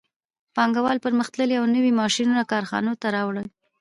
[0.55, 3.45] پانګوال پرمختللي او نوي ماشینونه کارخانو ته راوړي